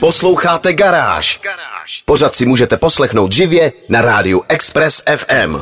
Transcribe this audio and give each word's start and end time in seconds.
Posloucháte 0.00 0.72
Garáž. 0.72 1.40
Pořád 2.04 2.34
si 2.34 2.46
můžete 2.46 2.76
poslechnout 2.76 3.32
živě 3.32 3.72
na 3.88 4.00
rádiu 4.00 4.42
Express 4.48 5.02
FM. 5.16 5.56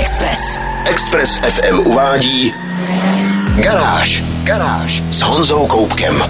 Express. 0.00 0.58
Express 0.84 1.38
FM 1.38 1.78
uvádí 1.78 2.54
Garáž. 3.56 4.22
Garáž 4.44 5.02
s 5.10 5.20
Honzou 5.20 5.66
Koupkem. 5.66 6.22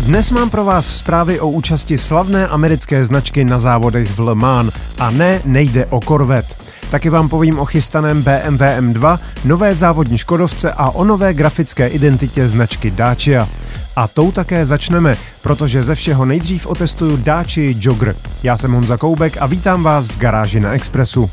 Dnes 0.00 0.30
mám 0.30 0.50
pro 0.50 0.64
vás 0.64 0.96
zprávy 0.96 1.40
o 1.40 1.48
účasti 1.48 1.98
slavné 1.98 2.48
americké 2.48 3.04
značky 3.04 3.44
na 3.44 3.58
závodech 3.58 4.10
v 4.10 4.20
Le 4.20 4.34
Mans. 4.34 4.72
A 4.98 5.10
ne, 5.10 5.42
nejde 5.44 5.86
o 5.86 6.00
Corvette. 6.00 6.63
Taky 6.94 7.10
vám 7.10 7.28
povím 7.28 7.58
o 7.58 7.64
chystaném 7.64 8.22
BMW 8.22 8.62
M2, 8.78 9.18
nové 9.44 9.74
závodní 9.74 10.18
Škodovce 10.18 10.72
a 10.72 10.90
o 10.90 11.04
nové 11.04 11.34
grafické 11.34 11.88
identitě 11.88 12.48
značky 12.48 12.90
Dacia. 12.90 13.48
A 13.96 14.08
tou 14.08 14.32
také 14.32 14.66
začneme, 14.66 15.16
protože 15.42 15.82
ze 15.82 15.94
všeho 15.94 16.24
nejdřív 16.24 16.66
otestuju 16.66 17.16
Dacia 17.16 17.74
Jogger. 17.80 18.16
Já 18.42 18.56
jsem 18.56 18.72
Honza 18.72 18.96
Koubek 18.96 19.36
a 19.40 19.46
vítám 19.46 19.82
vás 19.82 20.08
v 20.08 20.18
garáži 20.18 20.60
na 20.60 20.72
Expressu. 20.72 21.30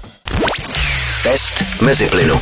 Test 1.23 1.81
mezi 1.81 2.05
plynu. 2.05 2.35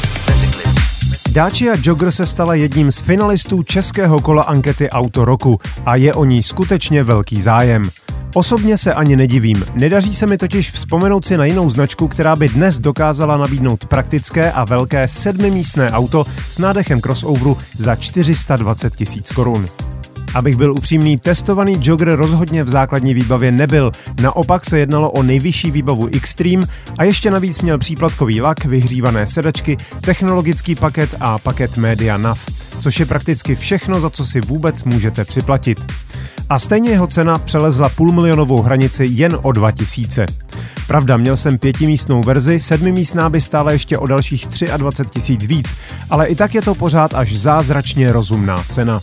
Dacia 1.32 1.74
Jogger 1.84 2.12
se 2.12 2.26
stala 2.26 2.56
jedním 2.56 2.92
z 2.92 3.00
finalistů 3.00 3.64
českého 3.64 4.20
kola 4.20 4.44
ankety 4.44 4.90
Auto 4.90 5.26
roku 5.26 5.60
a 5.86 5.96
je 5.96 6.14
o 6.14 6.26
ní 6.26 6.44
skutečně 6.44 7.04
velký 7.04 7.42
zájem. 7.42 7.90
Osobně 8.34 8.78
se 8.78 8.94
ani 8.94 9.16
nedivím. 9.16 9.66
Nedaří 9.76 10.16
se 10.16 10.28
mi 10.28 10.38
totiž 10.38 10.72
vzpomenout 10.72 11.26
si 11.26 11.38
na 11.38 11.46
jinou 11.46 11.70
značku, 11.70 12.08
která 12.08 12.36
by 12.36 12.50
dnes 12.50 12.80
dokázala 12.80 13.38
nabídnout 13.38 13.86
praktické 13.86 14.52
a 14.52 14.66
velké 14.66 15.08
sedmimístné 15.08 15.92
auto 15.92 16.26
s 16.50 16.60
nádechem 16.60 17.02
crossoveru 17.02 17.58
za 17.78 17.96
420 17.96 18.96
tisíc 18.96 19.32
korun. 19.32 19.68
Abych 20.34 20.56
byl 20.56 20.72
upřímný, 20.72 21.18
testovaný 21.18 21.78
jogger 21.82 22.16
rozhodně 22.16 22.64
v 22.64 22.70
základní 22.70 23.14
výbavě 23.14 23.52
nebyl. 23.52 23.92
Naopak 24.22 24.66
se 24.66 24.80
jednalo 24.80 25.12
o 25.12 25.24
nejvyšší 25.24 25.72
výbavu 25.72 26.10
Xtreme 26.22 26.68
a 26.98 27.04
ještě 27.04 27.32
navíc 27.32 27.62
měl 27.62 27.78
příplatkový 27.78 28.42
lak, 28.42 28.66
vyhřívané 28.66 29.28
sedačky, 29.28 29.78
technologický 30.02 30.76
paket 30.76 31.16
a 31.20 31.40
paket 31.40 31.78
Media 31.78 32.18
NAV, 32.18 32.46
což 32.80 33.00
je 33.00 33.06
prakticky 33.06 33.56
všechno, 33.56 34.02
za 34.02 34.10
co 34.10 34.26
si 34.26 34.42
vůbec 34.42 34.84
můžete 34.84 35.26
připlatit. 35.26 35.80
A 36.50 36.60
stejně 36.60 36.90
jeho 36.90 37.08
cena 37.08 37.38
přelezla 37.38 37.90
půlmilionovou 37.90 38.62
hranici 38.62 39.08
jen 39.10 39.38
o 39.42 39.52
2000. 39.52 40.26
Pravda, 40.88 41.18
měl 41.18 41.38
jsem 41.38 41.58
pětimístnou 41.58 42.22
verzi, 42.24 42.60
sedmimístná 42.60 43.30
by 43.30 43.42
stála 43.42 43.72
ještě 43.72 43.98
o 43.98 44.08
dalších 44.08 44.48
23 44.78 45.20
tisíc 45.20 45.46
víc, 45.46 45.76
ale 46.10 46.28
i 46.28 46.36
tak 46.36 46.56
je 46.56 46.62
to 46.62 46.76
pořád 46.76 47.14
až 47.14 47.36
zázračně 47.36 48.12
rozumná 48.12 48.64
cena. 48.70 49.02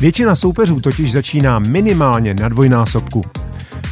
Většina 0.00 0.34
soupeřů 0.34 0.80
totiž 0.80 1.12
začíná 1.12 1.58
minimálně 1.58 2.34
na 2.34 2.48
dvojnásobku. 2.48 3.24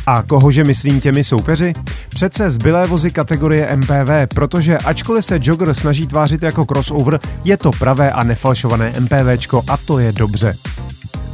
A 0.07 0.23
kohože 0.23 0.65
myslím 0.65 1.01
těmi 1.01 1.25
soupeři? 1.25 1.73
Přece 2.09 2.51
zbylé 2.51 2.87
vozy 2.87 3.11
kategorie 3.11 3.77
MPV, 3.77 4.35
protože 4.35 4.79
ačkoliv 4.79 5.25
se 5.25 5.39
Jogger 5.43 5.75
snaží 5.75 6.07
tvářit 6.07 6.43
jako 6.43 6.65
crossover, 6.65 7.21
je 7.45 7.57
to 7.57 7.71
pravé 7.71 8.11
a 8.11 8.23
nefalšované 8.23 8.93
MPVčko 9.01 9.63
a 9.69 9.77
to 9.77 9.99
je 9.99 10.13
dobře. 10.13 10.55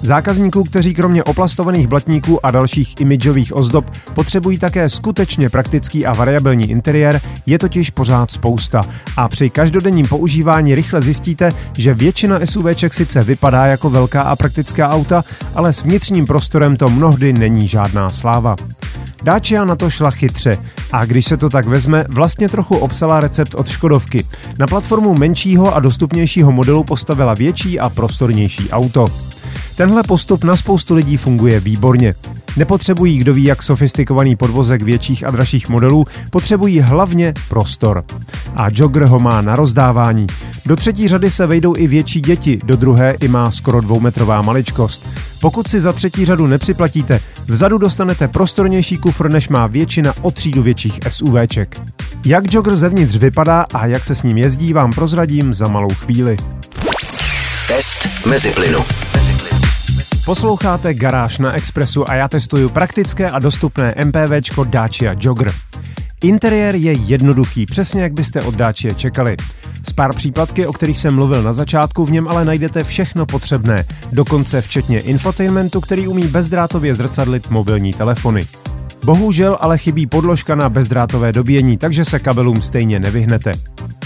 Zákazníků, 0.03 0.65
kteří 0.65 0.95
kromě 0.95 1.25
oplastovaných 1.25 1.87
blatníků 1.87 2.47
a 2.47 2.51
dalších 2.51 3.01
imidžových 3.01 3.57
ozdob 3.57 3.91
potřebují 4.15 4.59
také 4.59 4.89
skutečně 4.89 5.51
praktický 5.51 6.07
a 6.07 6.13
variabilní 6.13 6.71
interiér, 6.71 7.21
je 7.47 7.59
totiž 7.59 7.91
pořád 7.91 8.31
spousta. 8.31 8.81
A 9.17 9.29
při 9.29 9.51
každodenním 9.51 10.07
používání 10.07 10.75
rychle 10.75 11.01
zjistíte, 11.01 11.53
že 11.79 11.95
většina 11.95 12.39
SUVček 12.45 12.95
sice 12.95 13.23
vypadá 13.23 13.67
jako 13.67 13.91
velká 13.91 14.23
a 14.23 14.37
praktická 14.37 14.91
auta, 14.91 15.25
ale 15.55 15.73
s 15.73 15.83
vnitřním 15.83 16.27
prostorem 16.27 16.77
to 16.77 16.89
mnohdy 16.89 17.33
není 17.33 17.69
žádná 17.69 18.11
sláva. 18.11 18.57
Dacia 19.23 19.65
na 19.65 19.77
to 19.77 19.91
šla 19.91 20.11
chytře 20.11 20.57
a 20.93 21.05
když 21.05 21.25
se 21.25 21.37
to 21.37 21.49
tak 21.49 21.67
vezme, 21.67 22.05
vlastně 22.09 22.49
trochu 22.49 22.77
obsala 22.77 23.21
recept 23.21 23.55
od 23.55 23.69
Škodovky. 23.69 24.25
Na 24.59 24.67
platformu 24.67 25.15
menšího 25.15 25.75
a 25.75 25.81
dostupnějšího 25.81 26.53
modelu 26.53 26.85
postavila 26.85 27.35
větší 27.35 27.81
a 27.81 27.89
prostornější 27.89 28.71
auto. 28.71 29.09
Tenhle 29.77 30.03
postup 30.03 30.45
na 30.45 30.57
spoustu 30.57 30.95
lidí 30.95 31.17
funguje 31.17 31.61
výborně. 31.61 32.15
Nepotřebují 32.57 33.19
kdo 33.19 33.35
ví 33.35 33.45
jak 33.45 33.63
sofistikovaný 33.63 34.37
podvozek 34.37 34.83
větších 34.83 35.25
a 35.25 35.31
dražších 35.31 35.69
modelů, 35.69 36.07
potřebují 36.31 36.81
hlavně 36.81 37.35
prostor. 37.49 38.05
A 38.57 38.67
Jogger 38.73 39.05
ho 39.05 39.19
má 39.19 39.41
na 39.41 39.57
rozdávání. 39.57 40.27
Do 40.67 40.77
třetí 40.77 41.09
řady 41.09 41.31
se 41.31 41.47
vejdou 41.47 41.75
i 41.77 41.87
větší 41.87 42.21
děti, 42.21 42.61
do 42.65 42.77
druhé 42.77 43.17
i 43.21 43.29
má 43.29 43.51
skoro 43.51 43.81
dvoumetrová 43.81 44.43
maličkost. 44.43 45.09
Pokud 45.41 45.69
si 45.69 45.81
za 45.81 45.93
třetí 45.93 46.25
řadu 46.25 46.47
nepřiplatíte, 46.47 47.21
vzadu 47.47 47.79
dostanete 47.79 48.29
prostornější 48.29 48.99
kufr, 48.99 49.33
než 49.33 49.49
má 49.49 49.67
většina 49.67 50.15
o 50.23 50.31
třídu 50.31 50.63
větších 50.63 51.01
SUVček. 51.09 51.81
Jak 52.25 52.55
Jogger 52.55 52.77
zevnitř 52.77 53.17
vypadá 53.17 53.67
a 53.75 53.87
jak 53.87 54.05
se 54.05 54.15
s 54.15 54.23
ním 54.23 54.39
jezdí, 54.39 54.73
vám 54.73 54.93
prozradím 54.93 55.55
za 55.55 55.69
malou 55.69 55.91
chvíli. 55.91 56.37
Test 57.69 58.09
mezi 58.27 58.51
plynu. 58.51 59.12
Posloucháte 60.25 60.95
Garáž 60.95 61.39
na 61.39 61.53
Expressu 61.53 62.11
a 62.11 62.15
já 62.15 62.29
testuju 62.29 62.69
praktické 62.69 63.31
a 63.31 63.39
dostupné 63.39 63.95
MPVčko 64.05 64.65
Dacia 64.65 65.15
Jogger. 65.21 65.53
Interiér 66.23 66.75
je 66.75 66.93
jednoduchý, 66.93 67.67
přesně 67.67 68.03
jak 68.03 68.13
byste 68.13 68.43
od 68.43 68.55
Dacia 68.55 68.95
čekali. 68.95 69.37
S 69.83 69.93
pár 69.93 70.15
příplatky, 70.15 70.67
o 70.67 70.73
kterých 70.73 70.99
jsem 70.99 71.15
mluvil 71.15 71.43
na 71.43 71.53
začátku, 71.53 72.05
v 72.05 72.11
něm 72.11 72.29
ale 72.29 72.45
najdete 72.45 72.85
všechno 72.85 73.27
potřebné, 73.27 73.85
dokonce 74.13 74.61
včetně 74.61 75.01
infotainmentu, 75.01 75.81
který 75.81 76.07
umí 76.07 76.27
bezdrátově 76.27 76.95
zrcadlit 76.95 77.51
mobilní 77.51 77.93
telefony. 77.93 78.47
Bohužel 79.05 79.59
ale 79.61 79.79
chybí 79.79 80.07
podložka 80.07 80.55
na 80.55 80.69
bezdrátové 80.69 81.33
dobíjení, 81.33 81.77
takže 81.79 82.05
se 82.05 82.19
kabelům 82.19 82.63
stejně 82.63 83.01
nevyhnete. 83.01 83.53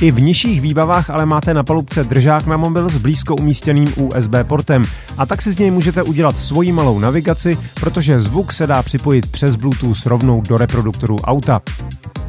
I 0.01 0.11
v 0.11 0.21
nižších 0.21 0.61
výbavách 0.61 1.11
ale 1.11 1.27
máte 1.27 1.55
na 1.55 1.63
palubce 1.63 2.05
držák 2.05 2.47
na 2.47 2.57
mobil 2.57 2.89
s 2.89 2.97
blízko 2.97 3.37
umístěným 3.37 3.89
USB 3.97 4.35
portem 4.43 4.85
a 5.19 5.27
tak 5.27 5.43
si 5.43 5.53
z 5.53 5.59
něj 5.59 5.71
můžete 5.71 6.03
udělat 6.03 6.37
svoji 6.37 6.73
malou 6.73 6.99
navigaci, 6.99 7.59
protože 7.81 8.21
zvuk 8.21 8.53
se 8.53 8.67
dá 8.67 8.83
připojit 8.83 9.27
přes 9.27 9.57
Bluetooth 9.57 10.07
rovnou 10.07 10.41
do 10.41 10.59
reproduktoru 10.59 11.17
auta. 11.17 11.63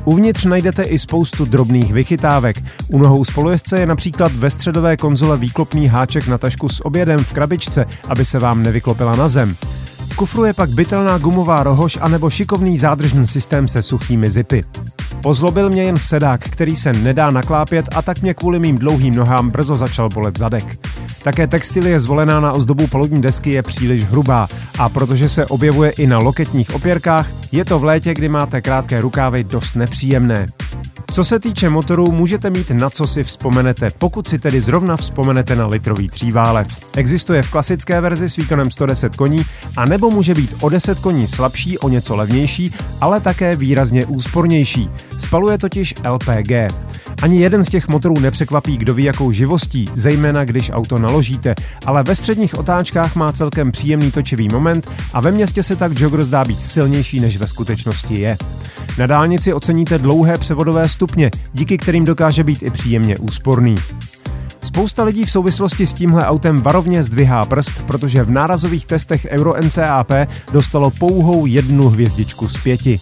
Uvnitř 0.06 0.46
najdete 0.46 0.84
i 0.84 1.00
spoustu 1.00 1.46
drobných 1.46 1.94
vychytávek. 1.94 2.64
U 2.88 2.98
nohou 2.98 3.26
spolujezdce 3.26 3.80
je 3.80 3.86
například 3.86 4.32
ve 4.32 4.50
středové 4.50 4.98
konzole 4.98 5.38
výklopný 5.38 5.88
háček 5.88 6.28
na 6.28 6.38
tašku 6.38 6.70
s 6.70 6.86
obědem 6.86 7.20
v 7.20 7.34
krabičce, 7.34 7.86
aby 8.08 8.26
se 8.26 8.40
vám 8.40 8.64
nevyklopila 8.64 9.16
na 9.16 9.28
zem. 9.28 9.56
V 10.10 10.16
kufru 10.16 10.46
je 10.46 10.54
pak 10.54 10.70
bytelná 10.70 11.18
gumová 11.18 11.64
rohož 11.64 11.98
anebo 12.02 12.30
šikovný 12.30 12.78
zádržný 12.78 13.28
systém 13.28 13.68
se 13.68 13.82
suchými 13.82 14.30
zipy. 14.30 14.64
Pozlobil 15.22 15.70
mě 15.70 15.84
jen 15.84 15.98
sedák, 15.98 16.42
který 16.42 16.76
se 16.76 16.94
nedá 16.94 17.32
naklápět 17.32 17.86
a 17.96 18.02
tak 18.02 18.22
mě 18.22 18.34
kvůli 18.34 18.60
mým 18.60 18.78
dlouhým 18.78 19.16
nohám 19.16 19.50
brzo 19.50 19.78
začal 19.78 20.10
bolet 20.10 20.38
zadek. 20.38 20.80
Také 21.24 21.48
textilie 21.48 22.00
zvolená 22.00 22.40
na 22.40 22.52
ozdobu 22.52 22.88
palubní 22.88 23.22
desky 23.22 23.52
je 23.52 23.64
příliš 23.64 24.06
hrubá 24.06 24.48
a 24.80 24.90
protože 24.90 25.30
se 25.30 25.46
objevuje 25.46 25.92
i 25.92 26.08
na 26.08 26.20
loketních 26.20 26.74
opěrkách, 26.74 27.28
je 27.52 27.66
to 27.66 27.80
v 27.80 27.84
létě, 27.84 28.14
kdy 28.14 28.30
máte 28.30 28.62
krátké 28.62 29.02
rukávy, 29.02 29.44
dost 29.44 29.76
nepříjemné. 29.76 30.48
Co 31.12 31.24
se 31.24 31.40
týče 31.40 31.70
motorů, 31.70 32.12
můžete 32.12 32.50
mít 32.50 32.72
na 32.72 32.90
co 32.90 33.08
si 33.08 33.24
vzpomenete, 33.24 33.90
pokud 33.98 34.28
si 34.28 34.40
tedy 34.40 34.62
zrovna 34.62 34.98
vzpomenete 34.98 35.56
na 35.56 35.68
litrový 35.68 36.08
tříválec. 36.10 36.80
Existuje 36.96 37.42
v 37.44 37.50
klasické 37.50 38.02
verzi 38.02 38.30
s 38.30 38.36
výkonem 38.36 38.72
110 38.72 39.16
koní, 39.16 39.46
a 39.78 39.86
nebo 39.86 40.10
může 40.10 40.34
být 40.34 40.56
o 40.62 40.70
10 40.70 41.00
koní 41.00 41.28
slabší, 41.28 41.78
o 41.78 41.90
něco 41.90 42.16
levnější, 42.16 42.74
ale 43.02 43.20
také 43.20 43.56
výrazně 43.56 44.06
úspornější. 44.06 44.90
Spaluje 45.18 45.58
totiž 45.58 45.94
LPG. 46.10 46.52
Ani 47.22 47.42
jeden 47.42 47.64
z 47.64 47.70
těch 47.70 47.88
motorů 47.88 48.20
nepřekvapí 48.20 48.78
kdo 48.78 48.94
ví 48.94 49.04
jakou 49.04 49.32
živostí, 49.32 49.86
zejména 49.94 50.46
když 50.46 50.72
auto 50.74 51.00
naložíte, 51.00 51.56
ale 51.86 52.04
ve 52.04 52.16
středních 52.16 52.60
otáčkách 52.60 53.16
má 53.16 53.32
celkem 53.32 53.72
příjemný 53.72 54.12
točivý 54.12 54.50
moment 54.50 54.92
a 55.14 55.22
ve 55.22 55.32
městě 55.32 55.64
se 55.64 55.76
tak 55.76 56.00
Jogger 56.00 56.24
zdá 56.24 56.46
být 56.46 56.66
silnější 56.66 57.20
než 57.20 57.38
ve 57.38 57.48
skutečnosti 57.48 58.20
je. 58.20 58.38
Na 58.98 59.08
dálnici 59.08 59.54
oceníte 59.54 59.98
dlouhé 59.98 60.38
převodové 60.38 60.90
stupně, 60.90 61.32
díky 61.54 61.78
kterým 61.78 62.06
dokáže 62.06 62.44
být 62.44 62.64
i 62.64 62.70
příjemně 62.70 63.18
úsporný. 63.18 63.76
Spousta 64.64 65.04
lidí 65.04 65.26
v 65.26 65.32
souvislosti 65.32 65.88
s 65.88 65.94
tímhle 65.94 66.26
autem 66.26 66.62
varovně 66.62 67.04
zdvihá 67.04 67.46
prst, 67.46 67.74
protože 67.88 68.24
v 68.24 68.32
nárazových 68.32 68.86
testech 68.86 69.28
Euro 69.30 69.54
NCAP 69.64 70.12
dostalo 70.52 70.92
pouhou 70.92 71.46
jednu 71.46 71.90
hvězdičku 71.90 72.48
z 72.48 72.58
pěti. 72.58 73.00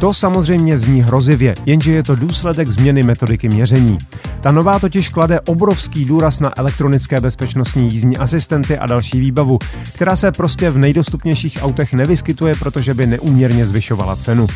To 0.00 0.14
samozřejmě 0.14 0.78
zní 0.78 1.02
hrozivě, 1.02 1.54
jenže 1.66 1.92
je 1.92 2.02
to 2.02 2.16
důsledek 2.16 2.70
změny 2.70 3.02
metodiky 3.02 3.48
měření. 3.48 3.98
Ta 4.40 4.52
nová 4.52 4.78
totiž 4.78 5.08
klade 5.08 5.40
obrovský 5.40 6.04
důraz 6.04 6.40
na 6.40 6.58
elektronické 6.58 7.20
bezpečnostní 7.20 7.92
jízdní 7.92 8.16
asistenty 8.16 8.78
a 8.78 8.86
další 8.86 9.20
výbavu, 9.20 9.58
která 9.94 10.16
se 10.16 10.32
prostě 10.32 10.70
v 10.70 10.78
nejdostupnějších 10.78 11.58
autech 11.62 11.92
nevyskytuje, 11.92 12.54
protože 12.54 12.94
by 12.94 13.06
neuměrně 13.06 13.66
zvyšovala 13.66 14.16
cenu. 14.16 14.46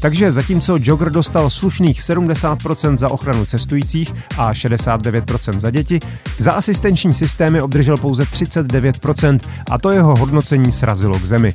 Takže 0.00 0.32
zatímco 0.32 0.78
Jogger 0.80 1.10
dostal 1.10 1.50
slušných 1.50 2.00
70% 2.00 2.96
za 2.96 3.10
ochranu 3.10 3.44
cestujících 3.44 4.14
a 4.38 4.52
69% 4.52 5.58
za 5.58 5.70
děti, 5.70 6.00
za 6.38 6.52
asistenční 6.52 7.14
systémy 7.14 7.60
obdržel 7.60 7.96
pouze 7.96 8.24
39% 8.24 9.38
a 9.70 9.78
to 9.78 9.90
jeho 9.90 10.16
hodnocení 10.16 10.72
srazilo 10.72 11.18
k 11.18 11.24
zemi. 11.24 11.54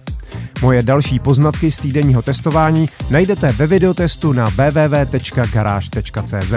Moje 0.61 0.83
další 0.83 1.19
poznatky 1.19 1.71
z 1.71 1.77
týdenního 1.77 2.21
testování 2.21 2.89
najdete 3.09 3.51
ve 3.51 3.67
videotestu 3.67 4.33
na 4.33 4.49
www.garage.cz. 4.49 6.53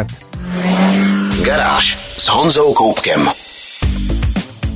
Garáž 1.44 2.14
s 2.19 2.28
Honzou 2.28 2.75
Koupkem. 2.75 3.28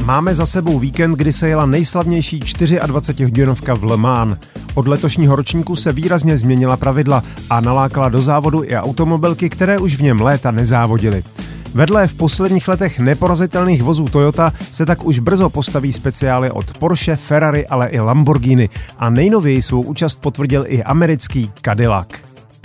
Máme 0.05 0.35
za 0.35 0.47
sebou 0.47 0.79
víkend, 0.79 1.13
kdy 1.13 1.33
se 1.33 1.49
jela 1.49 1.67
nejslavnější 1.67 2.41
24-hodinovka 2.41 3.75
v 3.75 3.85
Le 3.85 3.97
Mans. 3.97 4.37
Od 4.75 4.89
letošního 4.89 5.37
ročníku 5.37 5.77
se 5.77 5.93
výrazně 5.93 6.37
změnila 6.37 6.77
pravidla 6.77 7.23
a 7.51 7.61
nalákala 7.61 8.09
do 8.09 8.23
závodu 8.23 8.65
i 8.65 8.77
automobilky, 8.77 9.49
které 9.49 9.79
už 9.79 9.95
v 9.95 10.03
něm 10.03 10.21
léta 10.21 10.51
nezávodily. 10.51 11.25
Vedle 11.77 12.07
v 12.07 12.15
posledních 12.15 12.69
letech 12.69 12.99
neporazitelných 12.99 13.83
vozů 13.83 14.05
Toyota 14.05 14.53
se 14.73 14.87
tak 14.87 15.05
už 15.05 15.19
brzo 15.19 15.51
postaví 15.51 15.93
speciály 15.93 16.51
od 16.51 16.79
Porsche, 16.79 17.17
Ferrari, 17.17 17.67
ale 17.67 17.89
i 17.89 18.01
Lamborghini 18.01 18.69
a 18.99 19.11
nejnověji 19.11 19.63
svou 19.63 19.83
účast 19.83 20.21
potvrdil 20.21 20.65
i 20.67 20.83
americký 20.83 21.51
Cadillac. 21.65 22.09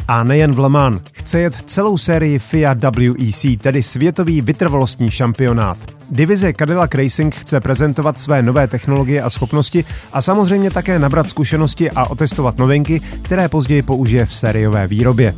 A 0.08 0.24
nejen 0.24 0.54
v 0.54 0.60
Le 0.60 0.70
Mans, 0.70 1.02
chce 1.14 1.40
jet 1.40 1.56
celou 1.56 1.98
sérii 1.98 2.40
FIA 2.40 2.74
WEC, 2.74 3.46
tedy 3.62 3.84
světový 3.84 4.42
vytrvalostní 4.42 5.12
šampionát. 5.12 5.78
Divize 6.12 6.54
Cadillac 6.54 6.94
Racing 6.94 7.36
chce 7.36 7.60
prezentovat 7.60 8.20
své 8.20 8.42
nové 8.42 8.68
technologie 8.68 9.22
a 9.22 9.30
schopnosti 9.30 9.86
a 10.14 10.22
samozřejmě 10.22 10.72
také 10.72 11.00
nabrat 11.00 11.30
zkušenosti 11.30 11.92
a 11.92 12.06
otestovat 12.06 12.58
novinky, 12.58 13.02
které 13.22 13.50
později 13.50 13.82
použije 13.82 14.26
v 14.26 14.36
sériové 14.36 14.88
výrobě. 14.88 15.34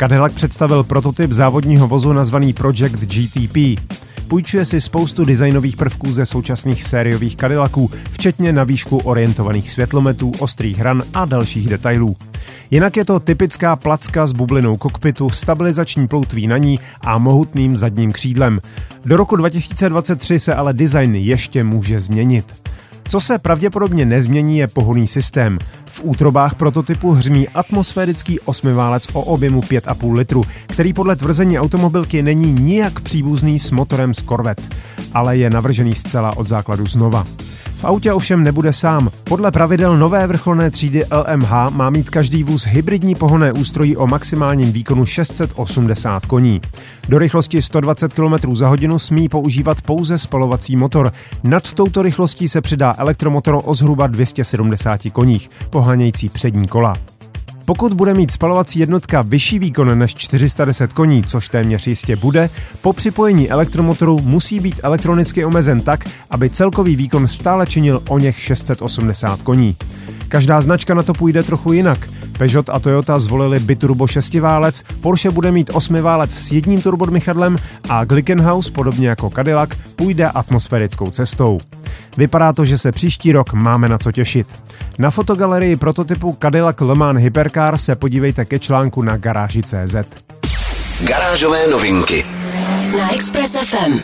Cadillac 0.00 0.32
představil 0.34 0.84
prototyp 0.84 1.32
závodního 1.32 1.88
vozu 1.88 2.12
nazvaný 2.12 2.52
Project 2.52 3.00
GTP. 3.00 3.80
Půjčuje 4.28 4.64
si 4.64 4.80
spoustu 4.80 5.24
designových 5.24 5.76
prvků 5.76 6.12
ze 6.12 6.26
současných 6.26 6.82
sériových 6.82 7.36
Cadillaců, 7.36 7.90
včetně 8.10 8.52
na 8.52 8.64
výšku 8.64 8.98
orientovaných 8.98 9.70
světlometů, 9.70 10.32
ostrých 10.38 10.78
hran 10.78 11.02
a 11.14 11.24
dalších 11.24 11.68
detailů. 11.68 12.16
Jinak 12.70 12.96
je 12.96 13.04
to 13.04 13.20
typická 13.20 13.76
placka 13.76 14.26
s 14.26 14.32
bublinou 14.32 14.76
kokpitu, 14.76 15.30
stabilizační 15.30 16.08
ploutví 16.08 16.46
na 16.46 16.58
ní 16.58 16.80
a 17.00 17.18
mohutným 17.18 17.76
zadním 17.76 18.12
křídlem. 18.12 18.60
Do 19.04 19.16
roku 19.16 19.36
2023 19.36 20.38
se 20.38 20.54
ale 20.54 20.72
design 20.72 21.14
ještě 21.14 21.64
může 21.64 22.00
změnit. 22.00 22.69
Co 23.08 23.20
se 23.20 23.38
pravděpodobně 23.38 24.06
nezmění, 24.06 24.58
je 24.58 24.66
pohonný 24.66 25.06
systém. 25.06 25.58
V 25.86 26.00
útrobách 26.04 26.54
prototypu 26.54 27.10
hřmí 27.12 27.48
atmosférický 27.48 28.40
osmiválec 28.40 29.06
o 29.12 29.20
objemu 29.20 29.60
5,5 29.60 30.12
litru, 30.12 30.42
který 30.66 30.92
podle 30.92 31.16
tvrzení 31.16 31.58
automobilky 31.58 32.22
není 32.22 32.52
nijak 32.52 33.00
příbuzný 33.00 33.58
s 33.58 33.70
motorem 33.70 34.14
z 34.14 34.22
Corvette, 34.22 34.76
ale 35.12 35.36
je 35.36 35.50
navržený 35.50 35.94
zcela 35.94 36.36
od 36.36 36.48
základu 36.48 36.86
znova. 36.86 37.24
V 37.80 37.84
autě 37.84 38.12
ovšem 38.12 38.44
nebude 38.44 38.72
sám. 38.72 39.10
Podle 39.24 39.50
pravidel 39.50 39.98
nové 39.98 40.26
vrcholné 40.26 40.70
třídy 40.70 41.04
LMH 41.04 41.50
má 41.70 41.90
mít 41.90 42.10
každý 42.10 42.42
vůz 42.42 42.66
hybridní 42.66 43.14
pohonné 43.14 43.52
ústrojí 43.52 43.96
o 43.96 44.06
maximálním 44.06 44.72
výkonu 44.72 45.06
680 45.06 46.26
koní. 46.26 46.60
Do 47.08 47.18
rychlosti 47.18 47.62
120 47.62 48.14
km 48.14 48.54
za 48.54 48.68
hodinu 48.68 48.98
smí 48.98 49.28
používat 49.28 49.82
pouze 49.82 50.18
spalovací 50.18 50.76
motor. 50.76 51.12
Nad 51.42 51.72
touto 51.72 52.02
rychlostí 52.02 52.48
se 52.48 52.60
přidá 52.60 52.94
elektromotor 52.98 53.62
o 53.64 53.74
zhruba 53.74 54.06
270 54.06 55.00
koních, 55.12 55.50
pohánějící 55.70 56.28
přední 56.28 56.68
kola. 56.68 56.94
Pokud 57.64 57.92
bude 57.92 58.14
mít 58.14 58.32
spalovací 58.32 58.78
jednotka 58.78 59.22
vyšší 59.22 59.58
výkon 59.58 59.98
než 59.98 60.14
410 60.14 60.92
koní, 60.92 61.22
což 61.22 61.48
téměř 61.48 61.86
jistě 61.86 62.16
bude, 62.16 62.50
po 62.82 62.92
připojení 62.92 63.50
elektromotoru 63.50 64.20
musí 64.22 64.60
být 64.60 64.80
elektronicky 64.82 65.44
omezen 65.44 65.80
tak, 65.80 66.04
aby 66.30 66.50
celkový 66.50 66.96
výkon 66.96 67.28
stále 67.28 67.66
činil 67.66 68.02
o 68.08 68.18
něch 68.18 68.40
680 68.40 69.42
koní. 69.42 69.76
Každá 70.28 70.60
značka 70.60 70.94
na 70.94 71.02
to 71.02 71.14
půjde 71.14 71.42
trochu 71.42 71.72
jinak. 71.72 72.08
Peugeot 72.40 72.70
a 72.70 72.78
Toyota 72.78 73.18
zvolili 73.18 73.58
biturbo 73.58 74.06
šestiválec, 74.06 74.82
Porsche 75.00 75.30
bude 75.30 75.52
mít 75.52 75.70
osmiválec 75.74 76.32
s 76.32 76.52
jedním 76.52 76.82
turbodmychadlem 76.82 77.56
a 77.88 78.04
Glickenhaus, 78.04 78.70
podobně 78.70 79.08
jako 79.08 79.30
Cadillac, 79.30 79.70
půjde 79.96 80.26
atmosférickou 80.26 81.10
cestou. 81.10 81.58
Vypadá 82.16 82.52
to, 82.52 82.64
že 82.64 82.78
se 82.78 82.92
příští 82.92 83.32
rok 83.32 83.52
máme 83.52 83.88
na 83.88 83.98
co 83.98 84.12
těšit. 84.12 84.46
Na 84.98 85.10
fotogalerii 85.10 85.76
prototypu 85.76 86.36
Cadillac 86.42 86.80
Le 86.80 86.94
Mans 86.94 87.22
Hypercar 87.22 87.78
se 87.78 87.96
podívejte 87.96 88.44
ke 88.44 88.58
článku 88.58 89.02
na 89.02 89.16
garáži.cz. 89.16 89.94
Garážové 91.04 91.66
novinky 91.66 92.24
Na 92.98 93.14
Express 93.14 93.56
FM. 93.56 94.00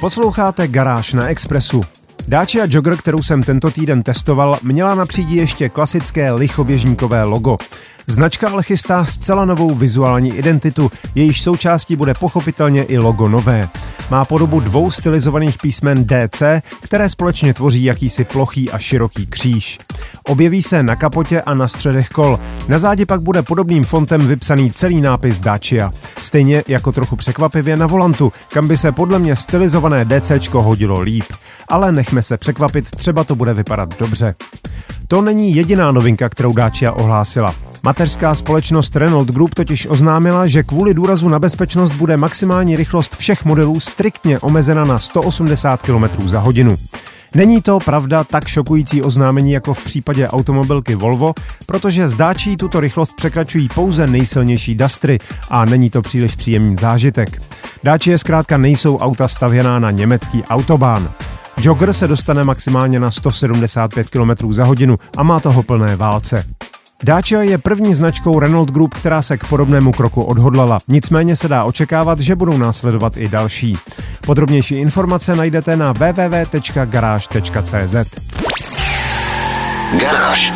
Posloucháte 0.00 0.68
Garáž 0.68 1.12
na 1.12 1.28
Expressu. 1.28 1.84
Dacia 2.28 2.66
Jogger, 2.68 2.96
kterou 2.96 3.22
jsem 3.22 3.42
tento 3.42 3.70
týden 3.70 4.02
testoval, 4.02 4.58
měla 4.62 4.94
na 4.94 5.06
přídi 5.06 5.36
ještě 5.36 5.68
klasické 5.68 6.32
lichoběžníkové 6.32 7.22
logo. 7.22 7.56
Značka 8.10 8.48
ale 8.48 8.62
chystá 8.62 9.04
zcela 9.04 9.44
novou 9.44 9.74
vizuální 9.74 10.36
identitu, 10.36 10.90
jejíž 11.14 11.42
součástí 11.42 11.96
bude 11.96 12.14
pochopitelně 12.14 12.82
i 12.82 12.98
logo 12.98 13.28
nové. 13.28 13.68
Má 14.10 14.24
podobu 14.24 14.60
dvou 14.60 14.90
stylizovaných 14.90 15.58
písmen 15.58 16.04
DC, 16.04 16.42
které 16.80 17.08
společně 17.08 17.54
tvoří 17.54 17.84
jakýsi 17.84 18.24
plochý 18.24 18.70
a 18.70 18.78
široký 18.78 19.26
kříž. 19.26 19.78
Objeví 20.28 20.62
se 20.62 20.82
na 20.82 20.96
kapotě 20.96 21.42
a 21.42 21.54
na 21.54 21.68
středech 21.68 22.08
kol. 22.08 22.38
Na 22.68 22.78
zádi 22.78 23.06
pak 23.06 23.22
bude 23.22 23.42
podobným 23.42 23.84
fontem 23.84 24.26
vypsaný 24.26 24.72
celý 24.72 25.00
nápis 25.00 25.40
Dacia. 25.40 25.90
Stejně 26.22 26.64
jako 26.68 26.92
trochu 26.92 27.16
překvapivě 27.16 27.76
na 27.76 27.86
volantu, 27.86 28.32
kam 28.52 28.68
by 28.68 28.76
se 28.76 28.92
podle 28.92 29.18
mě 29.18 29.36
stylizované 29.36 30.04
DC 30.04 30.46
hodilo 30.52 31.00
líp. 31.00 31.24
Ale 31.68 31.92
nechme 31.92 32.22
se 32.22 32.36
překvapit, 32.36 32.90
třeba 32.90 33.24
to 33.24 33.34
bude 33.34 33.54
vypadat 33.54 33.98
dobře. 33.98 34.34
To 35.08 35.22
není 35.22 35.54
jediná 35.54 35.92
novinka, 35.92 36.28
kterou 36.28 36.52
Dacia 36.52 36.92
ohlásila. 36.92 37.54
Mateřská 37.82 38.34
společnost 38.34 38.96
Renault 38.96 39.30
Group 39.30 39.54
totiž 39.54 39.86
oznámila, 39.86 40.46
že 40.46 40.62
kvůli 40.62 40.94
důrazu 40.94 41.28
na 41.28 41.38
bezpečnost 41.38 41.90
bude 41.90 42.16
maximální 42.16 42.76
rychlost 42.76 43.16
všech 43.16 43.44
modelů 43.44 43.80
striktně 43.80 44.38
omezena 44.38 44.84
na 44.84 44.98
180 44.98 45.82
km 45.82 46.28
za 46.28 46.40
hodinu. 46.40 46.76
Není 47.34 47.62
to 47.62 47.78
pravda 47.78 48.24
tak 48.24 48.48
šokující 48.48 49.02
oznámení 49.02 49.52
jako 49.52 49.74
v 49.74 49.84
případě 49.84 50.28
automobilky 50.28 50.94
Volvo, 50.94 51.34
protože 51.66 52.08
zdáčí 52.08 52.56
tuto 52.56 52.80
rychlost 52.80 53.16
překračují 53.16 53.68
pouze 53.74 54.06
nejsilnější 54.06 54.74
Dastry 54.74 55.18
a 55.50 55.64
není 55.64 55.90
to 55.90 56.02
příliš 56.02 56.34
příjemný 56.34 56.76
zážitek. 56.76 57.42
Dáči 57.82 58.18
zkrátka 58.18 58.56
nejsou 58.56 58.98
auta 58.98 59.28
stavěná 59.28 59.78
na 59.78 59.90
německý 59.90 60.44
autobán. 60.44 61.10
Jogger 61.60 61.92
se 61.92 62.08
dostane 62.08 62.44
maximálně 62.44 63.00
na 63.00 63.10
175 63.10 64.10
km 64.10 64.30
za 64.52 64.64
hodinu 64.64 64.98
a 65.16 65.22
má 65.22 65.40
toho 65.40 65.62
plné 65.62 65.96
válce. 65.96 66.44
Dacia 67.02 67.42
je 67.42 67.58
první 67.58 67.94
značkou 67.94 68.38
Renault 68.38 68.70
Group, 68.70 68.94
která 68.94 69.22
se 69.22 69.38
k 69.38 69.46
podobnému 69.46 69.92
kroku 69.92 70.22
odhodlala. 70.22 70.78
Nicméně 70.88 71.36
se 71.36 71.48
dá 71.48 71.64
očekávat, 71.64 72.18
že 72.20 72.34
budou 72.36 72.58
následovat 72.58 73.16
i 73.16 73.28
další. 73.28 73.76
Podrobnější 74.26 74.74
informace 74.74 75.36
najdete 75.36 75.76
na 75.76 75.92
www.garage.cz. 75.92 77.14
Garáž. 80.00 80.52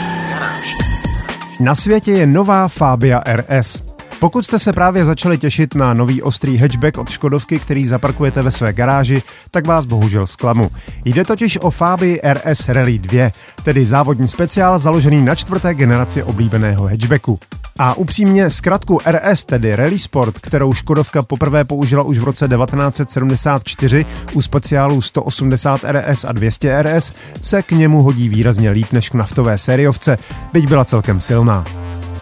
Na 1.60 1.74
světě 1.74 2.12
je 2.12 2.26
nová 2.26 2.68
Fabia 2.68 3.22
RS. 3.26 3.91
Pokud 4.22 4.46
jste 4.46 4.58
se 4.58 4.72
právě 4.72 5.04
začali 5.04 5.38
těšit 5.38 5.74
na 5.74 5.94
nový 5.94 6.22
ostrý 6.22 6.56
hatchback 6.56 6.98
od 6.98 7.10
Škodovky, 7.10 7.58
který 7.58 7.86
zaparkujete 7.86 8.42
ve 8.42 8.50
své 8.50 8.72
garáži, 8.72 9.22
tak 9.50 9.66
vás 9.66 9.84
bohužel 9.84 10.26
zklamu. 10.26 10.70
Jde 11.04 11.24
totiž 11.24 11.58
o 11.58 11.70
Fabii 11.70 12.20
RS 12.32 12.68
Rally 12.68 12.98
2, 12.98 13.30
tedy 13.62 13.84
závodní 13.84 14.28
speciál 14.28 14.78
založený 14.78 15.22
na 15.22 15.34
čtvrté 15.34 15.74
generaci 15.74 16.22
oblíbeného 16.22 16.88
hatchbacku. 16.88 17.38
A 17.78 17.94
upřímně 17.94 18.50
zkratku 18.50 18.98
RS, 19.10 19.44
tedy 19.44 19.76
Rally 19.76 19.98
Sport, 19.98 20.38
kterou 20.38 20.72
Škodovka 20.72 21.22
poprvé 21.22 21.64
použila 21.64 22.02
už 22.02 22.18
v 22.18 22.24
roce 22.24 22.48
1974 22.48 24.06
u 24.32 24.40
speciálů 24.40 25.00
180 25.00 25.80
RS 25.84 26.24
a 26.24 26.32
200 26.32 26.82
RS, 26.82 27.12
se 27.42 27.62
k 27.62 27.70
němu 27.70 28.02
hodí 28.02 28.28
výrazně 28.28 28.70
líp 28.70 28.92
než 28.92 29.08
k 29.08 29.14
naftové 29.14 29.58
sériovce, 29.58 30.18
byť 30.52 30.68
byla 30.68 30.84
celkem 30.84 31.20
silná. 31.20 31.64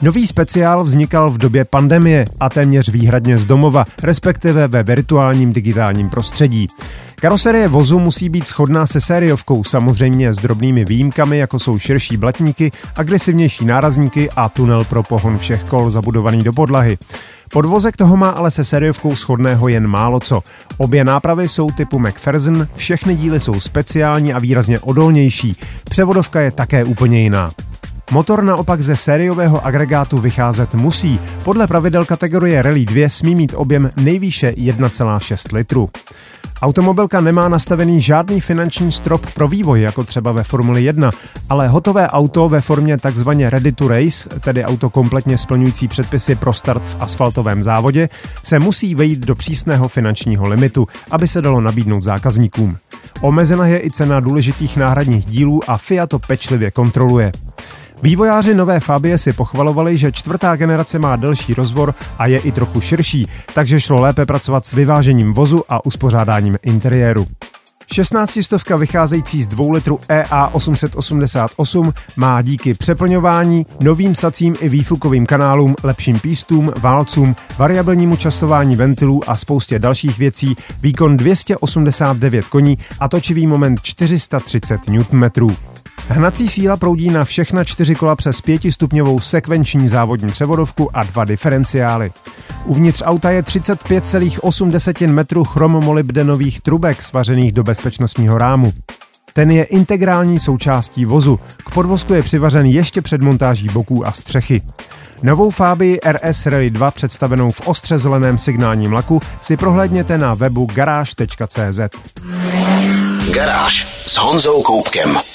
Nový 0.03 0.27
speciál 0.27 0.85
vznikal 0.85 1.31
v 1.31 1.39
době 1.39 1.65
pandemie 1.65 2.25
a 2.41 2.49
téměř 2.49 2.89
výhradně 2.89 3.39
z 3.39 3.45
domova, 3.47 3.85
respektive 4.03 4.69
ve 4.69 4.83
virtuálním 4.83 5.53
digitálním 5.53 6.11
prostředí. 6.11 6.67
Karoserie 7.15 7.69
vozu 7.69 7.99
musí 7.99 8.29
být 8.29 8.49
shodná 8.49 8.87
se 8.87 9.01
sériovkou, 9.01 9.65
samozřejmě 9.65 10.33
s 10.33 10.37
drobnými 10.37 10.85
výjimkami, 10.85 11.39
jako 11.39 11.59
jsou 11.59 11.79
širší 11.79 12.17
blatníky, 12.17 12.73
agresivnější 12.97 13.65
nárazníky 13.65 14.31
a 14.31 14.49
tunel 14.49 14.85
pro 14.85 15.03
pohon 15.03 15.39
všech 15.39 15.65
kol 15.65 15.91
zabudovaný 15.91 16.43
do 16.43 16.53
podlahy. 16.53 16.99
Podvozek 17.53 17.97
toho 17.97 18.17
má 18.17 18.31
ale 18.31 18.51
se 18.51 18.65
sériovkou 18.65 19.17
shodného 19.17 19.69
jen 19.69 19.87
málo 19.87 20.21
co. 20.21 20.43
Obě 20.77 21.05
nápravy 21.05 21.49
jsou 21.49 21.71
typu 21.71 21.99
McPherson, 21.99 22.69
všechny 22.75 23.17
díly 23.17 23.41
jsou 23.41 23.61
speciální 23.61 24.33
a 24.33 24.39
výrazně 24.39 24.81
odolnější. 24.81 25.57
Převodovka 25.91 26.41
je 26.41 26.51
také 26.51 26.85
úplně 26.85 27.23
jiná. 27.23 27.51
Motor 28.13 28.45
naopak 28.45 28.81
ze 28.81 28.97
sériového 28.97 29.67
agregátu 29.67 30.19
vycházet 30.19 30.75
musí. 30.75 31.21
Podle 31.45 31.67
pravidel 31.67 32.05
kategorie 32.05 32.63
Rally 32.63 32.85
2 32.85 33.09
smí 33.09 33.35
mít 33.35 33.55
objem 33.57 33.91
nejvýše 33.97 34.51
1,6 34.51 35.57
litru. 35.57 35.91
Automobilka 36.63 37.21
nemá 37.21 37.49
nastavený 37.49 38.01
žádný 38.01 38.41
finanční 38.41 38.93
strop 38.93 39.27
pro 39.35 39.49
vývoj, 39.49 39.81
jako 39.81 40.05
třeba 40.05 40.33
ve 40.33 40.45
Formuli 40.45 40.83
1, 40.83 41.11
ale 41.49 41.69
hotové 41.69 42.09
auto 42.09 42.49
ve 42.49 42.61
formě 42.61 42.99
takzvaně 42.99 43.51
ready 43.51 43.73
to 43.73 43.89
race, 43.89 44.29
tedy 44.41 44.65
auto 44.65 44.91
kompletně 44.91 45.39
splňující 45.39 45.89
předpisy 45.89 46.35
pro 46.35 46.53
start 46.53 46.83
v 46.83 46.97
asfaltovém 47.01 47.63
závodě, 47.63 48.09
se 48.43 48.59
musí 48.59 48.95
vejít 48.95 49.27
do 49.27 49.35
přísného 49.35 49.89
finančního 49.89 50.49
limitu, 50.49 50.89
aby 51.11 51.29
se 51.29 51.43
dalo 51.43 51.61
nabídnout 51.61 52.03
zákazníkům. 52.03 52.77
Omezena 53.21 53.67
je 53.67 53.85
i 53.85 53.91
cena 53.91 54.21
důležitých 54.21 54.77
náhradních 54.77 55.25
dílů 55.25 55.61
a 55.67 55.77
Fiat 55.77 56.11
to 56.11 56.19
pečlivě 56.19 56.71
kontroluje. 56.71 57.33
Vývojáři 58.03 58.55
nové 58.55 58.81
Fabie 58.81 59.19
si 59.19 59.33
pochvalovali, 59.33 59.97
že 59.97 60.13
čtvrtá 60.13 60.57
generace 60.57 60.99
má 60.99 61.17
delší 61.17 61.55
rozvor 61.55 61.95
a 62.19 62.27
je 62.27 62.39
i 62.39 62.53
trochu 62.53 62.81
širší, 62.81 63.29
takže 63.55 63.81
šlo 63.81 64.01
lépe 64.01 64.27
pracovat 64.27 64.67
s 64.67 64.73
vyvážením 64.73 65.33
vozu 65.33 65.65
a 65.69 65.87
uspořádáním 65.87 66.59
interiéru. 66.63 67.27
16 67.93 68.39
stovka 68.43 68.77
vycházející 68.77 69.43
z 69.43 69.47
2 69.47 69.73
litru 69.73 69.99
EA 70.09 70.47
888 70.53 71.93
má 72.17 72.43
díky 72.43 72.75
přeplňování, 72.75 73.67
novým 73.83 74.15
sacím 74.15 74.55
i 74.61 74.69
výfukovým 74.69 75.27
kanálům, 75.27 75.75
lepším 75.83 76.21
pístům, 76.21 76.73
válcům, 76.81 77.37
variabilnímu 77.59 78.17
časování 78.17 78.77
ventilů 78.77 79.31
a 79.31 79.37
spoustě 79.37 79.79
dalších 79.79 80.19
věcí 80.19 80.57
výkon 80.83 81.17
289 81.17 82.45
koní 82.45 82.79
a 83.01 83.09
točivý 83.09 83.47
moment 83.47 83.83
430 83.83 84.81
Nm. 84.89 85.25
Hnací 86.13 86.49
síla 86.49 86.77
proudí 86.77 87.11
na 87.11 87.25
všechna 87.25 87.65
čtyři 87.65 87.95
kola 87.95 88.17
přes 88.17 88.41
pětistupňovou 88.41 89.21
sekvenční 89.21 89.89
závodní 89.89 90.29
převodovku 90.29 90.97
a 90.97 91.03
dva 91.03 91.25
diferenciály. 91.25 92.13
Uvnitř 92.65 93.03
auta 93.07 93.31
je 93.31 93.43
35,8 93.43 95.13
metrů 95.13 95.45
chromomolybdenových 95.45 96.61
trubek 96.61 97.03
svařených 97.03 97.53
do 97.53 97.63
bezpečnostního 97.63 98.39
rámu. 98.39 98.73
Ten 99.35 99.51
je 99.51 99.65
integrální 99.65 100.39
součástí 100.39 101.05
vozu. 101.05 101.41
K 101.57 101.71
podvozku 101.71 102.15
je 102.15 102.23
přivařen 102.23 102.67
ještě 102.67 103.03
před 103.03 103.21
montáží 103.21 103.69
boků 103.69 104.07
a 104.07 104.13
střechy. 104.13 104.63
Novou 105.23 105.51
Fabii 105.51 105.99
RS 106.13 106.47
Rally 106.47 106.71
2 106.71 106.91
představenou 106.91 107.51
v 107.51 107.69
ostře 107.69 107.99
zeleném 107.99 108.39
signálním 108.39 108.93
laku 108.93 109.21
si 109.41 109.57
prohlédněte 109.57 110.19
na 110.19 110.35
webu 110.35 110.67
garáž.cz. 110.75 111.81
Garáž 113.35 114.05
s 114.07 114.17
Honzou 114.17 114.63
Koupkem. 114.63 115.30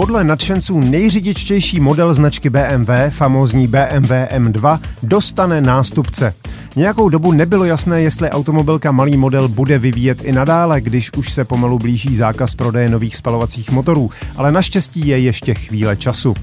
Podle 0.00 0.24
nadšenců 0.24 0.80
nejřidičtější 0.80 1.80
model 1.80 2.14
značky 2.14 2.50
BMW, 2.50 2.90
famózní 3.10 3.68
BMW 3.68 4.10
M2, 4.10 4.80
dostane 5.02 5.60
nástupce. 5.60 6.34
Nějakou 6.76 7.08
dobu 7.08 7.32
nebylo 7.32 7.64
jasné, 7.64 8.02
jestli 8.02 8.30
automobilka 8.30 8.92
malý 8.92 9.16
model 9.16 9.48
bude 9.48 9.78
vyvíjet 9.78 10.24
i 10.24 10.32
nadále, 10.32 10.80
když 10.80 11.12
už 11.12 11.32
se 11.32 11.44
pomalu 11.44 11.78
blíží 11.78 12.16
zákaz 12.16 12.54
prodeje 12.54 12.88
nových 12.88 13.16
spalovacích 13.16 13.70
motorů, 13.70 14.10
ale 14.36 14.52
naštěstí 14.52 15.06
je 15.06 15.18
ještě 15.18 15.54
chvíle 15.54 15.96
času. 15.96 16.34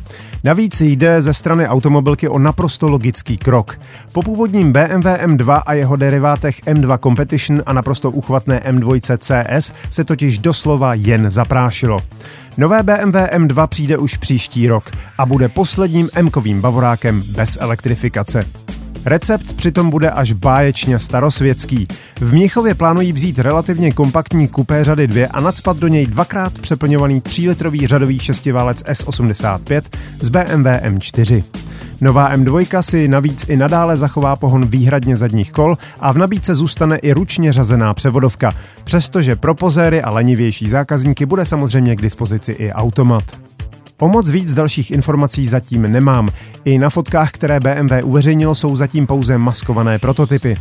Navíc 0.43 0.81
jde 0.81 1.21
ze 1.21 1.33
strany 1.33 1.67
automobilky 1.67 2.27
o 2.27 2.39
naprosto 2.39 2.87
logický 2.87 3.37
krok. 3.37 3.79
Po 4.11 4.23
původním 4.23 4.71
BMW 4.71 5.05
M2 5.05 5.61
a 5.65 5.73
jeho 5.73 5.95
derivátech 5.95 6.63
M2 6.63 6.99
Competition 7.03 7.63
a 7.65 7.73
naprosto 7.73 8.11
uchvatné 8.11 8.61
M2 8.65 9.17
CS 9.17 9.73
se 9.89 10.03
totiž 10.03 10.39
doslova 10.39 10.93
jen 10.93 11.29
zaprášilo. 11.29 11.99
Nové 12.57 12.83
BMW 12.83 13.15
M2 13.15 13.67
přijde 13.67 13.97
už 13.97 14.17
příští 14.17 14.67
rok 14.67 14.91
a 15.17 15.25
bude 15.25 15.49
posledním 15.49 16.09
M-kovým 16.13 16.61
bavorákem 16.61 17.23
bez 17.35 17.57
elektrifikace. 17.61 18.43
Recept 19.07 19.53
přitom 19.53 19.89
bude 19.89 20.11
až 20.11 20.31
báječně 20.31 20.99
starosvětský. 20.99 21.87
V 22.19 22.33
Mnichově 22.33 22.75
plánují 22.75 23.13
vzít 23.13 23.39
relativně 23.39 23.91
kompaktní 23.91 24.47
kupé 24.47 24.83
řady 24.83 25.07
2 25.07 25.27
a 25.31 25.41
nadspat 25.41 25.77
do 25.77 25.87
něj 25.87 26.05
dvakrát 26.05 26.59
přeplňovaný 26.59 27.21
3-litrový 27.21 27.87
řadový 27.87 28.19
šestiválec 28.19 28.83
S85 28.83 29.81
z 30.21 30.29
BMW 30.29 30.67
M4. 30.67 31.43
Nová 32.01 32.35
M2 32.35 32.81
si 32.81 33.07
navíc 33.07 33.45
i 33.49 33.57
nadále 33.57 33.97
zachová 33.97 34.35
pohon 34.35 34.65
výhradně 34.65 35.17
zadních 35.17 35.51
kol 35.51 35.77
a 35.99 36.11
v 36.11 36.17
nabídce 36.17 36.55
zůstane 36.55 36.97
i 36.97 37.13
ručně 37.13 37.53
řazená 37.53 37.93
převodovka, 37.93 38.53
přestože 38.83 39.35
pro 39.35 39.55
pozéry 39.55 40.01
a 40.01 40.09
lenivější 40.09 40.69
zákazníky 40.69 41.25
bude 41.25 41.45
samozřejmě 41.45 41.95
k 41.95 42.01
dispozici 42.01 42.51
i 42.51 42.71
automat. 42.71 43.23
O 43.99 44.07
moc 44.07 44.29
víc 44.29 44.53
dalších 44.53 44.91
informací 44.91 45.45
zatím 45.45 45.81
nemám. 45.81 46.29
I 46.65 46.77
na 46.77 46.89
fotkách, 46.89 47.31
které 47.31 47.59
BMW 47.59 48.03
uveřejnilo, 48.03 48.55
jsou 48.55 48.75
zatím 48.75 49.07
pouze 49.07 49.37
maskované 49.37 49.99
prototypy. 49.99 50.57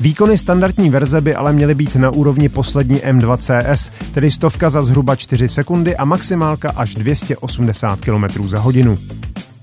Výkony 0.00 0.38
standardní 0.38 0.90
verze 0.90 1.20
by 1.20 1.34
ale 1.34 1.52
měly 1.52 1.74
být 1.74 1.96
na 1.96 2.10
úrovni 2.10 2.48
poslední 2.48 2.98
M2 2.98 3.36
CS, 3.36 3.90
tedy 4.14 4.30
stovka 4.30 4.70
za 4.70 4.82
zhruba 4.82 5.16
4 5.16 5.48
sekundy 5.48 5.96
a 5.96 6.04
maximálka 6.04 6.72
až 6.76 6.94
280 6.94 8.00
km 8.00 8.48
za 8.48 8.58
hodinu. 8.58 8.98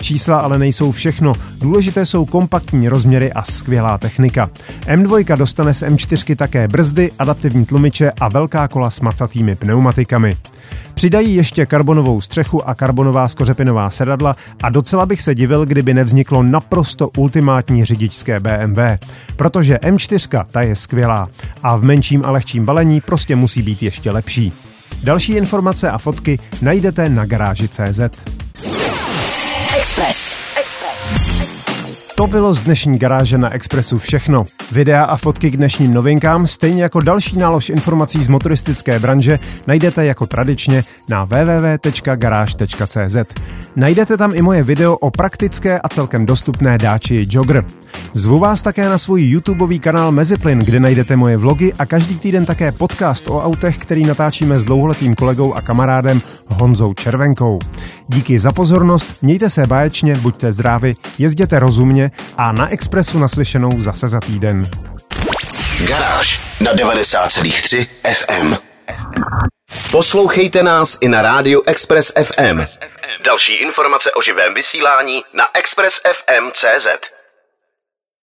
Čísla 0.03 0.39
ale 0.39 0.59
nejsou 0.59 0.91
všechno. 0.91 1.33
Důležité 1.61 2.05
jsou 2.05 2.25
kompaktní 2.25 2.89
rozměry 2.89 3.33
a 3.33 3.43
skvělá 3.43 3.97
technika. 3.97 4.49
M2 4.85 5.37
dostane 5.37 5.73
z 5.73 5.83
M4 5.83 6.35
také 6.35 6.67
brzdy, 6.67 7.11
adaptivní 7.19 7.65
tlumiče 7.65 8.11
a 8.11 8.29
velká 8.29 8.67
kola 8.67 8.89
s 8.89 8.99
macatými 8.99 9.55
pneumatikami. 9.55 10.37
Přidají 10.93 11.35
ještě 11.35 11.65
karbonovou 11.65 12.21
střechu 12.21 12.69
a 12.69 12.75
karbonová 12.75 13.27
skořepinová 13.27 13.89
sedadla 13.89 14.35
a 14.63 14.69
docela 14.69 15.05
bych 15.05 15.21
se 15.21 15.35
divil, 15.35 15.65
kdyby 15.65 15.93
nevzniklo 15.93 16.43
naprosto 16.43 17.09
ultimátní 17.17 17.85
řidičské 17.85 18.39
BMW. 18.39 18.79
Protože 19.35 19.75
M4 19.75 20.45
ta 20.51 20.61
je 20.61 20.75
skvělá 20.75 21.27
a 21.63 21.75
v 21.75 21.83
menším 21.83 22.25
a 22.25 22.31
lehčím 22.31 22.65
balení 22.65 23.01
prostě 23.01 23.35
musí 23.35 23.61
být 23.61 23.83
ještě 23.83 24.11
lepší. 24.11 24.53
Další 25.03 25.33
informace 25.33 25.91
a 25.91 25.97
fotky 25.97 26.39
najdete 26.61 27.09
na 27.09 27.25
garáži.cz. 27.25 28.32
Express. 29.83 30.37
Express. 30.59 31.13
To 32.15 32.27
bylo 32.27 32.53
z 32.53 32.59
dnešní 32.59 32.99
garáže 32.99 33.37
na 33.37 33.53
Expressu 33.53 33.97
všechno. 33.97 34.45
Videa 34.71 35.03
a 35.03 35.17
fotky 35.17 35.51
k 35.51 35.57
dnešním 35.57 35.93
novinkám, 35.93 36.47
stejně 36.47 36.83
jako 36.83 37.01
další 37.01 37.37
nálož 37.37 37.69
informací 37.69 38.23
z 38.23 38.27
motoristické 38.27 38.99
branže, 38.99 39.39
najdete 39.67 40.05
jako 40.05 40.27
tradičně 40.27 40.83
na 41.09 41.23
www.garage.cz. 41.25 43.15
Najdete 43.75 44.17
tam 44.17 44.31
i 44.35 44.41
moje 44.41 44.63
video 44.63 44.97
o 44.97 45.11
praktické 45.11 45.79
a 45.79 45.89
celkem 45.89 46.25
dostupné 46.25 46.77
dáči 46.77 47.27
Jogger. 47.29 47.65
Zvu 48.13 48.39
vás 48.39 48.61
také 48.61 48.89
na 48.89 48.97
svůj 48.97 49.23
YouTubeový 49.23 49.79
kanál 49.79 50.11
Meziplyn, 50.11 50.59
kde 50.59 50.79
najdete 50.79 51.15
moje 51.15 51.37
vlogy 51.37 51.73
a 51.79 51.85
každý 51.85 52.19
týden 52.19 52.45
také 52.45 52.71
podcast 52.71 53.27
o 53.27 53.39
autech, 53.39 53.77
který 53.77 54.03
natáčíme 54.03 54.55
s 54.55 54.65
dlouholetým 54.65 55.15
kolegou 55.15 55.53
a 55.53 55.61
kamarádem 55.61 56.21
Honzou 56.53 56.93
Červenkou. 56.93 57.59
Díky 58.07 58.39
za 58.39 58.51
pozornost, 58.51 59.21
mějte 59.21 59.49
se 59.49 59.67
báječně, 59.67 60.15
buďte 60.15 60.53
zdraví, 60.53 60.95
jezděte 61.17 61.59
rozumně 61.59 62.11
a 62.37 62.51
na 62.51 62.71
Expressu 62.71 63.19
naslyšenou 63.19 63.81
zase 63.81 64.07
za 64.07 64.19
týden. 64.19 64.69
Garáž 65.87 66.41
na 66.61 66.73
90,3 66.73 67.87
FM. 68.13 68.55
Poslouchejte 69.91 70.63
nás 70.63 70.97
i 71.01 71.07
na 71.07 71.21
rádiu 71.21 71.61
Express 71.65 72.13
FM. 72.23 72.61
Další 73.25 73.53
informace 73.53 74.11
o 74.11 74.21
živém 74.21 74.53
vysílání 74.53 75.23
na 75.33 75.43
expressfm.cz. 75.53 76.87